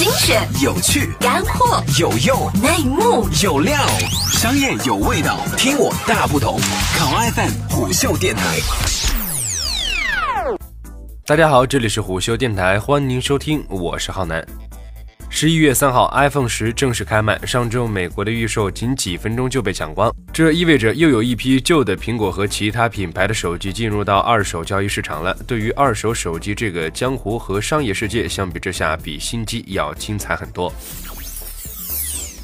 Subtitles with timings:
[0.00, 3.76] 精选、有趣、干货、有用、内幕、有料，
[4.32, 6.58] 商业有味道，听我大不同。
[6.96, 8.42] 考 FM 虎嗅电台。
[11.26, 14.42] 大家好，这里是虎嗅电台，欢迎您收听，我是浩南。
[15.32, 17.38] 十一月三号，iPhone 十正式开卖。
[17.46, 25.32] 上周美国的预售仅几分钟就被抢光，这意味着又有一批旧的苹果和其他品牌的手机进入到二手交易市场了。
[25.46, 30.70] 对于二手手机这个江湖和商业世界，相比之下，比新机要精彩很多。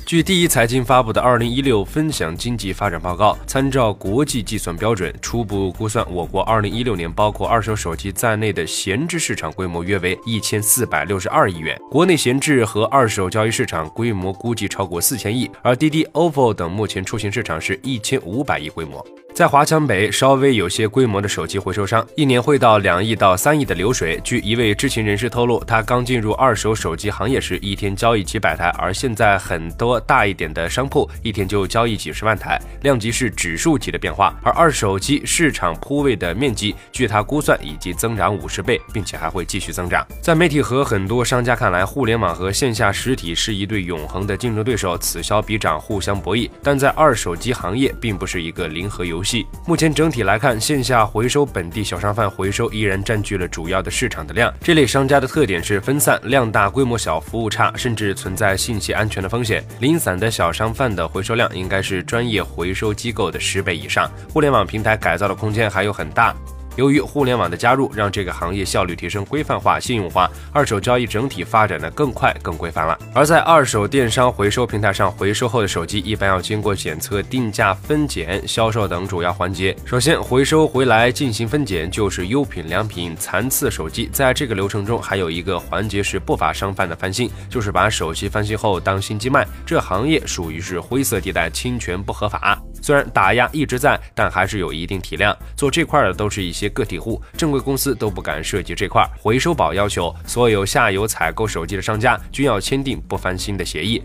[0.06, 19.04] 据第一财经发布的《二零一六分享经济发展报告》，参照国际计算标准，初步估算，我国二零一六年包括二手手机在内的闲置市场规模约为一千四百六十二亿元，国内闲置和二手交易市场规模估计超过四千亿，而滴滴、OFO 等目前出行市场是一千五百亿规模。
[19.36, 24.18] 在华强北稍微有些规模的手机回收商，一年会到两亿到三亿的流水。
[24.24, 34.34] 据一位知情人士透露，他刚进入二手手机行业时，一天交易几百台，而现在很多大一点的商铺一天就交易几十万台，量级是指数级的变化。
[34.42, 40.02] 而二手机市场铺位的面积，据他估算已经增长五十倍，并且还会继续增长。
[40.22, 46.48] 在媒体和很多商家看来，互联网和线下实体是一对永恒的竞争对手，此消彼长，互相博弈。
[46.62, 49.25] 但在二手机行业，并不是一个零和游戏。
[49.66, 54.52] 目前整体来看，线下回收本地小商贩回收依然占据了主要的市场的量。
[54.60, 59.64] 这类商家的特点是分散、量大、规模小、服务差，甚至存在信息安全的风险。
[59.80, 64.08] 零散的小商贩的回收量应该是专业回收机构的十倍以上。
[64.32, 66.32] 互联网平台改造的空间还有很大。
[66.76, 72.98] 由于互联网的加入，让这个行业效率提升、规范化、信用化，二手交易整体发展的更快、更规范了。
[73.14, 79.74] 而在二手电商回收平台上回收后的手机，一般要经过检测、定价、分拣、销售等主要环节。
[79.84, 84.08] 首先，回收回来进行分拣，就是优品、良品、残次手机。
[84.12, 89.46] 在这个流程中，还有一个环节是不法商贩的翻新，就是把手机翻新后当新机卖。
[89.64, 92.60] 这行业属于是灰色地带，侵权不合法。
[92.82, 95.36] 虽然打压一直在，但还是有一定体量。
[95.56, 99.08] 做这块的都是一些个体户，正规公司都不敢涉及这块。
[99.20, 104.02] 回收宝要求所有下游采购手机的商家均要签订不翻新的协议。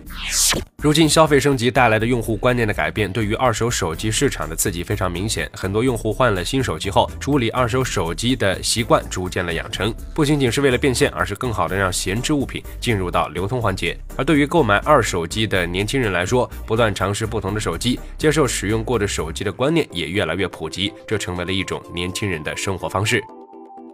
[0.81, 5.47] 如今消费升级带来的用户观念的改变，对于二手手机市场的刺激非常明显。
[5.53, 13.95] 很多用户换了新手机后，处理二手手机的习惯逐渐了养成，不仅仅是为了变现，而是更好的让闲置物品进入到流通环节。
[14.17, 23.23] 而对于购买二手机的年轻人来说，不断尝试不同的手机，接受使用过的手机的观念也越来越普及，这成为了一种年轻人的生活方式。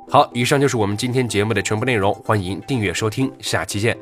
[0.09, 3.97] 好，以上就是我们今天节目的全部内容，欢迎订阅收听，下期见。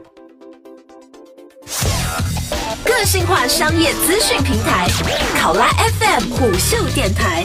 [2.84, 4.88] 个性化商业资讯平台，
[5.40, 5.68] 考拉
[6.00, 7.44] FM 虎嗅电台。